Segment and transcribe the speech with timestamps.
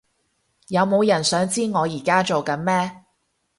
[0.69, 3.05] 有冇人想知我而家做緊咩？